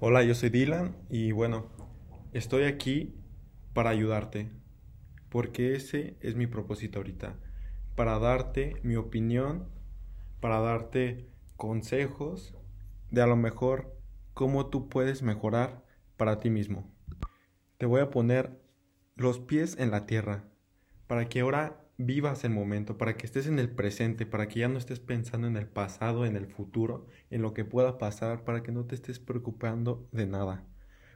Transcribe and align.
Hola, 0.00 0.24
yo 0.24 0.34
soy 0.34 0.50
Dylan 0.50 0.96
y 1.08 1.30
bueno, 1.30 1.70
estoy 2.32 2.64
aquí 2.64 3.14
para 3.74 3.90
ayudarte, 3.90 4.50
porque 5.28 5.76
ese 5.76 6.16
es 6.20 6.34
mi 6.34 6.48
propósito 6.48 6.98
ahorita, 6.98 7.38
para 7.94 8.18
darte 8.18 8.74
mi 8.82 8.96
opinión, 8.96 9.68
para 10.40 10.58
darte 10.58 11.30
consejos 11.56 12.56
de 13.12 13.22
a 13.22 13.28
lo 13.28 13.36
mejor 13.36 13.96
cómo 14.34 14.66
tú 14.66 14.88
puedes 14.88 15.22
mejorar 15.22 15.84
para 16.16 16.40
ti 16.40 16.50
mismo. 16.50 16.92
Te 17.78 17.86
voy 17.86 18.00
a 18.00 18.10
poner 18.10 18.60
los 19.14 19.38
pies 19.38 19.78
en 19.78 19.92
la 19.92 20.06
tierra, 20.06 20.50
para 21.06 21.28
que 21.28 21.40
ahora 21.40 21.83
vivas 21.96 22.44
el 22.44 22.50
momento, 22.50 22.98
para 22.98 23.16
que 23.16 23.26
estés 23.26 23.46
en 23.46 23.58
el 23.58 23.70
presente, 23.70 24.26
para 24.26 24.48
que 24.48 24.60
ya 24.60 24.68
no 24.68 24.78
estés 24.78 25.00
pensando 25.00 25.46
en 25.46 25.56
el 25.56 25.66
pasado, 25.66 26.26
en 26.26 26.36
el 26.36 26.46
futuro, 26.46 27.06
en 27.30 27.42
lo 27.42 27.54
que 27.54 27.64
pueda 27.64 27.98
pasar, 27.98 28.44
para 28.44 28.62
que 28.62 28.72
no 28.72 28.84
te 28.84 28.94
estés 28.94 29.18
preocupando 29.18 30.08
de 30.12 30.26
nada. 30.26 30.64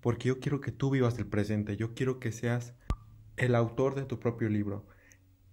Porque 0.00 0.28
yo 0.28 0.40
quiero 0.40 0.60
que 0.60 0.72
tú 0.72 0.90
vivas 0.90 1.18
el 1.18 1.26
presente, 1.26 1.76
yo 1.76 1.94
quiero 1.94 2.20
que 2.20 2.32
seas 2.32 2.74
el 3.36 3.54
autor 3.54 3.94
de 3.94 4.04
tu 4.04 4.20
propio 4.20 4.48
libro, 4.48 4.86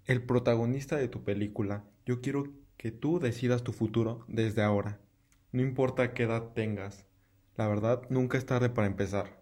el 0.05 0.23
protagonista 0.23 0.97
de 0.97 1.07
tu 1.07 1.23
película. 1.23 1.83
Yo 2.05 2.21
quiero 2.21 2.53
que 2.77 2.91
tú 2.91 3.19
decidas 3.19 3.63
tu 3.63 3.73
futuro 3.73 4.23
desde 4.27 4.61
ahora. 4.61 4.99
No 5.51 5.61
importa 5.61 6.13
qué 6.13 6.23
edad 6.23 6.53
tengas. 6.53 7.05
La 7.55 7.67
verdad, 7.67 8.03
nunca 8.09 8.37
es 8.37 8.45
tarde 8.45 8.69
para 8.69 8.87
empezar. 8.87 9.41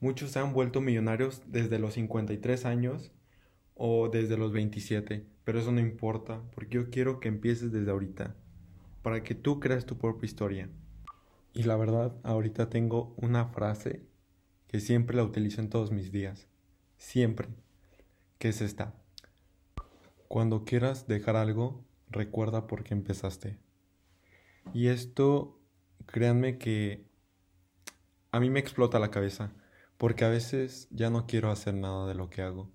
Muchos 0.00 0.32
se 0.32 0.38
han 0.38 0.52
vuelto 0.52 0.80
millonarios 0.80 1.42
desde 1.46 1.78
los 1.78 1.94
53 1.94 2.64
años 2.64 3.12
o 3.82 4.10
desde 4.10 4.36
los 4.36 4.52
27, 4.52 5.26
pero 5.42 5.58
eso 5.58 5.72
no 5.72 5.80
importa, 5.80 6.42
porque 6.54 6.76
yo 6.76 6.90
quiero 6.90 7.18
que 7.18 7.28
empieces 7.28 7.72
desde 7.72 7.90
ahorita, 7.90 8.36
para 9.00 9.22
que 9.22 9.34
tú 9.34 9.58
creas 9.58 9.86
tu 9.86 9.96
propia 9.96 10.26
historia. 10.26 10.68
Y 11.54 11.62
la 11.62 11.76
verdad, 11.76 12.14
ahorita 12.22 12.68
tengo 12.68 13.14
una 13.16 13.46
frase 13.46 14.04
que 14.66 14.80
siempre 14.80 15.16
la 15.16 15.24
utilizo 15.24 15.62
en 15.62 15.70
todos 15.70 15.92
mis 15.92 16.12
días, 16.12 16.46
siempre, 16.98 17.48
que 18.36 18.50
es 18.50 18.60
esta. 18.60 18.92
Cuando 20.28 20.66
quieras 20.66 21.06
dejar 21.06 21.36
algo, 21.36 21.82
recuerda 22.10 22.66
por 22.66 22.84
qué 22.84 22.92
empezaste. 22.92 23.56
Y 24.74 24.88
esto, 24.88 25.58
créanme 26.04 26.58
que 26.58 27.06
a 28.30 28.40
mí 28.40 28.50
me 28.50 28.60
explota 28.60 28.98
la 28.98 29.10
cabeza, 29.10 29.54
porque 29.96 30.26
a 30.26 30.28
veces 30.28 30.86
ya 30.90 31.08
no 31.08 31.26
quiero 31.26 31.50
hacer 31.50 31.72
nada 31.72 32.06
de 32.06 32.14
lo 32.14 32.28
que 32.28 32.42
hago 32.42 32.70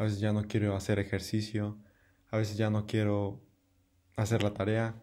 a 0.00 0.04
veces 0.04 0.18
ya 0.18 0.32
no 0.32 0.44
quiero 0.48 0.74
hacer 0.74 0.98
ejercicio, 0.98 1.76
a 2.30 2.38
veces 2.38 2.56
ya 2.56 2.70
no 2.70 2.86
quiero 2.86 3.42
hacer 4.16 4.42
la 4.42 4.54
tarea, 4.54 4.94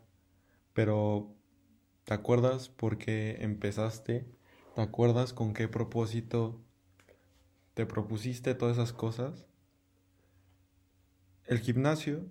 pero 0.74 1.36
¿te 2.04 2.16
acuerdas 2.16 2.70
por 2.70 2.98
qué 2.98 3.38
empezaste? 3.42 4.26
¿Te 4.74 4.82
acuerdas 4.82 5.34
con 5.34 5.54
qué 5.54 5.68
propósito 5.68 6.64
te 7.76 7.86
propusiste 7.86 8.56
todas 8.56 8.78
esas 8.78 8.92
cosas? 8.92 9.46
El 11.46 11.60
gimnasio 11.60 12.26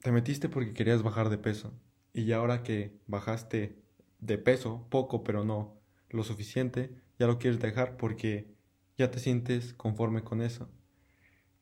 te 0.00 0.12
metiste 0.12 0.50
porque 0.50 0.74
querías 0.74 1.02
bajar 1.02 1.30
de 1.30 1.38
peso 1.38 1.72
y 2.12 2.26
ya 2.26 2.36
ahora 2.36 2.62
que 2.62 3.00
bajaste 3.06 3.82
de 4.20 4.36
peso, 4.36 4.86
poco 4.90 5.24
pero 5.24 5.44
no 5.44 5.80
lo 6.10 6.24
suficiente, 6.24 6.94
ya 7.18 7.26
lo 7.26 7.38
quieres 7.38 7.58
dejar 7.58 7.96
porque 7.96 8.54
ya 8.98 9.10
te 9.10 9.18
sientes 9.18 9.72
conforme 9.72 10.24
con 10.24 10.42
eso. 10.42 10.68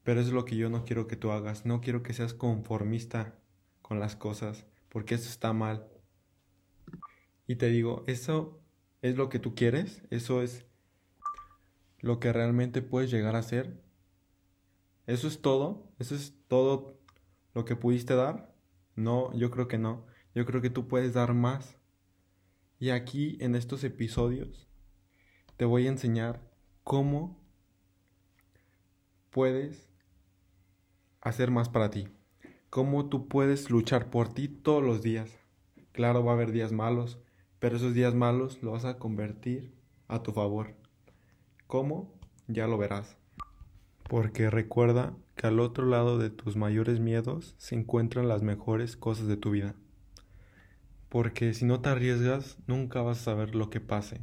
Pero 0.04 0.20
es 0.20 0.30
lo 0.30 0.44
que 0.44 0.56
yo 0.56 0.68
no 0.68 0.84
quiero 0.84 1.06
que 1.06 1.16
tú 1.16 1.30
hagas. 1.30 1.64
No 1.66 1.80
quiero 1.80 2.02
que 2.02 2.12
seas 2.12 2.34
conformista 2.34 3.38
con 3.82 4.00
las 4.00 4.16
cosas, 4.16 4.66
porque 4.88 5.14
eso 5.14 5.28
está 5.28 5.52
mal. 5.52 5.86
Y 7.46 7.56
te 7.56 7.68
digo, 7.68 8.04
eso 8.06 8.60
es 9.02 9.16
lo 9.16 9.28
que 9.28 9.38
tú 9.38 9.54
quieres, 9.54 10.02
eso 10.10 10.42
es 10.42 10.64
lo 12.00 12.18
que 12.20 12.32
realmente 12.32 12.82
puedes 12.82 13.10
llegar 13.10 13.36
a 13.36 13.42
ser. 13.42 13.80
Eso 15.06 15.28
es 15.28 15.40
todo, 15.40 15.92
eso 15.98 16.14
es 16.14 16.34
todo 16.48 16.98
lo 17.54 17.64
que 17.64 17.76
pudiste 17.76 18.14
dar. 18.14 18.54
No, 18.96 19.32
yo 19.34 19.50
creo 19.50 19.68
que 19.68 19.78
no. 19.78 20.06
Yo 20.34 20.46
creo 20.46 20.62
que 20.62 20.70
tú 20.70 20.88
puedes 20.88 21.14
dar 21.14 21.34
más. 21.34 21.76
Y 22.78 22.90
aquí 22.90 23.36
en 23.40 23.54
estos 23.54 23.84
episodios 23.84 24.68
te 25.56 25.64
voy 25.64 25.86
a 25.86 25.90
enseñar 25.90 26.40
cómo 26.82 27.40
puedes 29.30 29.91
hacer 31.22 31.50
más 31.50 31.68
para 31.68 31.90
ti. 31.90 32.08
Cómo 32.68 33.08
tú 33.08 33.28
puedes 33.28 33.70
luchar 33.70 34.10
por 34.10 34.34
ti 34.34 34.48
todos 34.48 34.82
los 34.82 35.02
días. 35.02 35.38
Claro, 35.92 36.24
va 36.24 36.32
a 36.32 36.34
haber 36.34 36.52
días 36.52 36.72
malos, 36.72 37.18
pero 37.58 37.76
esos 37.76 37.94
días 37.94 38.14
malos 38.14 38.62
los 38.62 38.72
vas 38.72 38.84
a 38.84 38.98
convertir 38.98 39.72
a 40.08 40.22
tu 40.22 40.32
favor. 40.32 40.74
¿Cómo? 41.66 42.12
Ya 42.48 42.66
lo 42.66 42.76
verás. 42.76 43.16
Porque 44.08 44.50
recuerda 44.50 45.16
que 45.36 45.46
al 45.46 45.60
otro 45.60 45.86
lado 45.86 46.18
de 46.18 46.28
tus 46.28 46.56
mayores 46.56 46.98
miedos 46.98 47.54
se 47.56 47.76
encuentran 47.76 48.28
las 48.28 48.42
mejores 48.42 48.96
cosas 48.96 49.26
de 49.26 49.36
tu 49.36 49.52
vida. 49.52 49.74
Porque 51.08 51.54
si 51.54 51.64
no 51.64 51.80
te 51.80 51.90
arriesgas, 51.90 52.58
nunca 52.66 53.00
vas 53.02 53.20
a 53.20 53.24
saber 53.24 53.54
lo 53.54 53.70
que 53.70 53.80
pase. 53.80 54.20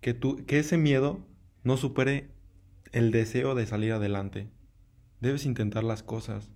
Que, 0.00 0.14
tú, 0.14 0.44
que 0.46 0.58
ese 0.58 0.78
miedo 0.78 1.26
no 1.64 1.76
supere 1.76 2.30
el 2.92 3.10
deseo 3.10 3.54
de 3.54 3.66
salir 3.66 3.92
adelante. 3.92 4.48
Debes 5.20 5.44
intentar 5.44 5.84
las 5.84 6.02
cosas. 6.02 6.50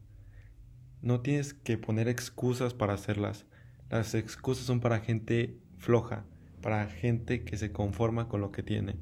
No 1.02 1.20
tienes 1.20 1.52
que 1.52 1.76
poner 1.76 2.08
excusas 2.08 2.72
para 2.72 2.94
hacerlas. 2.94 3.44
Las 3.90 4.14
excusas 4.14 4.64
son 4.64 4.80
para 4.80 5.00
gente 5.00 5.60
floja, 5.76 6.24
para 6.62 6.86
gente 6.86 7.44
que 7.44 7.58
se 7.58 7.72
conforma 7.72 8.26
con 8.26 8.40
lo 8.40 8.52
que 8.52 8.62
tiene. 8.62 8.96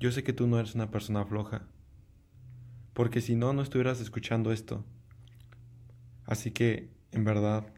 Yo 0.00 0.10
sé 0.10 0.24
que 0.24 0.32
tú 0.32 0.48
no 0.48 0.58
eres 0.58 0.74
una 0.74 0.90
persona 0.90 1.24
floja, 1.24 1.68
porque 2.94 3.20
si 3.20 3.36
no, 3.36 3.52
no 3.52 3.62
estuvieras 3.62 4.00
escuchando 4.00 4.50
esto. 4.50 4.84
Así 6.24 6.50
que, 6.50 6.90
en 7.12 7.24
verdad, 7.24 7.72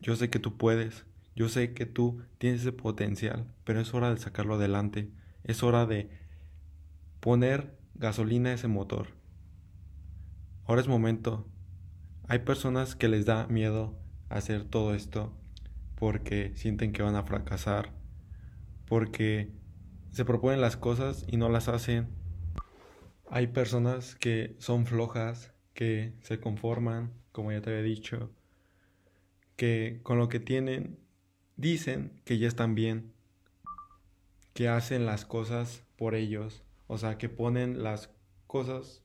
yo 0.00 0.16
sé 0.16 0.30
que 0.30 0.38
tú 0.38 0.56
puedes, 0.56 1.04
yo 1.36 1.50
sé 1.50 1.74
que 1.74 1.84
tú 1.84 2.22
tienes 2.38 2.62
ese 2.62 2.72
potencial, 2.72 3.52
pero 3.64 3.80
es 3.80 3.92
hora 3.92 4.10
de 4.10 4.18
sacarlo 4.18 4.54
adelante, 4.54 5.10
es 5.44 5.62
hora 5.62 5.84
de 5.84 6.08
poner 7.20 7.76
gasolina 7.94 8.50
a 8.50 8.54
ese 8.54 8.68
motor. 8.68 9.08
Ahora 10.64 10.80
es 10.80 10.86
momento. 10.88 11.46
Hay 12.28 12.40
personas 12.40 12.94
que 12.94 13.08
les 13.08 13.26
da 13.26 13.48
miedo 13.48 13.98
hacer 14.28 14.64
todo 14.64 14.94
esto 14.94 15.32
porque 15.96 16.52
sienten 16.54 16.92
que 16.92 17.02
van 17.02 17.16
a 17.16 17.24
fracasar, 17.24 17.92
porque 18.86 19.50
se 20.12 20.24
proponen 20.24 20.60
las 20.60 20.76
cosas 20.76 21.24
y 21.26 21.36
no 21.36 21.48
las 21.48 21.68
hacen. 21.68 22.08
Hay 23.28 23.48
personas 23.48 24.14
que 24.14 24.54
son 24.58 24.86
flojas, 24.86 25.52
que 25.74 26.14
se 26.22 26.38
conforman, 26.38 27.12
como 27.32 27.50
ya 27.50 27.60
te 27.60 27.70
había 27.70 27.82
dicho, 27.82 28.30
que 29.56 30.00
con 30.04 30.18
lo 30.18 30.28
que 30.28 30.38
tienen 30.38 30.98
dicen 31.56 32.20
que 32.24 32.38
ya 32.38 32.46
están 32.46 32.76
bien, 32.76 33.12
que 34.54 34.68
hacen 34.68 35.06
las 35.06 35.24
cosas 35.24 35.84
por 35.96 36.14
ellos, 36.14 36.62
o 36.86 36.98
sea, 36.98 37.18
que 37.18 37.28
ponen 37.28 37.82
las 37.82 38.10
cosas 38.46 39.02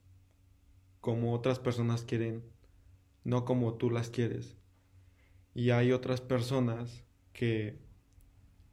como 1.08 1.32
otras 1.32 1.58
personas 1.58 2.04
quieren, 2.04 2.44
no 3.24 3.46
como 3.46 3.76
tú 3.76 3.90
las 3.90 4.10
quieres. 4.10 4.58
Y 5.56 5.70
hay 5.70 5.94
otras 5.94 6.20
personas 6.20 7.06
que 7.32 7.80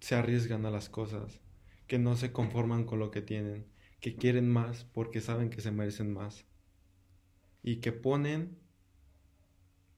se 0.01 0.17
arriesgan 0.17 0.67
a 0.67 0.73
las 0.73 0.89
cosas, 0.89 1.41
que 1.87 2.01
no 2.01 2.17
se 2.17 2.33
conforman 2.33 2.87
con 2.87 2.99
lo 2.99 3.13
que 3.13 3.23
tienen, 3.23 3.69
que 4.01 4.17
quieren 4.17 4.51
más 4.51 4.83
porque 4.83 5.21
saben 5.21 5.49
que 5.49 5.61
se 5.61 5.71
merecen 5.71 6.13
más. 6.13 6.45
Y 7.63 7.77
que 7.77 7.93
ponen 7.93 8.59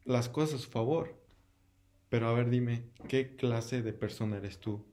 las 0.05 0.29
cosas 0.29 0.57
a 0.61 0.63
su 0.65 0.71
favor. 0.71 1.19
Pero 2.11 2.29
a 2.29 2.35
ver, 2.35 2.51
dime, 2.51 2.91
¿qué 3.09 3.35
clase 3.35 3.81
de 3.81 3.95
persona 3.95 4.37
eres 4.37 4.61
tú? 4.61 4.85